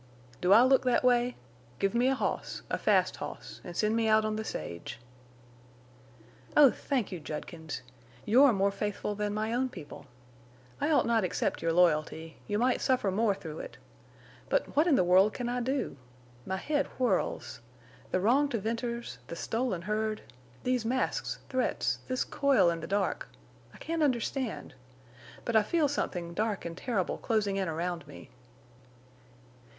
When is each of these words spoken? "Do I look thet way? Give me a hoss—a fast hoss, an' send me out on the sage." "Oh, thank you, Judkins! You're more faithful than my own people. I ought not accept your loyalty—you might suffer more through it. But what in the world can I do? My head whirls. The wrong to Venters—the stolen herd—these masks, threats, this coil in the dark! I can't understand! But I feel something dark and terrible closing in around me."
"Do 0.41 0.51
I 0.51 0.63
look 0.63 0.83
thet 0.83 1.03
way? 1.03 1.35
Give 1.77 1.93
me 1.93 2.07
a 2.07 2.15
hoss—a 2.15 2.79
fast 2.79 3.17
hoss, 3.17 3.61
an' 3.63 3.75
send 3.75 3.95
me 3.95 4.07
out 4.07 4.25
on 4.25 4.35
the 4.35 4.43
sage." 4.43 4.99
"Oh, 6.57 6.71
thank 6.71 7.11
you, 7.11 7.19
Judkins! 7.19 7.83
You're 8.25 8.51
more 8.51 8.71
faithful 8.71 9.13
than 9.13 9.31
my 9.35 9.53
own 9.53 9.69
people. 9.69 10.07
I 10.79 10.89
ought 10.89 11.05
not 11.05 11.23
accept 11.23 11.61
your 11.61 11.71
loyalty—you 11.71 12.57
might 12.57 12.81
suffer 12.81 13.11
more 13.11 13.35
through 13.35 13.59
it. 13.59 13.77
But 14.49 14.75
what 14.75 14.87
in 14.87 14.95
the 14.95 15.03
world 15.03 15.33
can 15.35 15.47
I 15.47 15.59
do? 15.59 15.97
My 16.47 16.57
head 16.57 16.87
whirls. 16.97 17.59
The 18.09 18.19
wrong 18.19 18.49
to 18.49 18.57
Venters—the 18.59 19.35
stolen 19.35 19.83
herd—these 19.83 20.83
masks, 20.83 21.37
threats, 21.47 21.99
this 22.07 22.23
coil 22.23 22.71
in 22.71 22.79
the 22.79 22.87
dark! 22.87 23.27
I 23.71 23.77
can't 23.77 24.01
understand! 24.01 24.73
But 25.45 25.55
I 25.55 25.61
feel 25.61 25.87
something 25.87 26.33
dark 26.33 26.65
and 26.65 26.75
terrible 26.75 27.19
closing 27.19 27.57
in 27.57 27.69
around 27.69 28.07
me." 28.07 28.31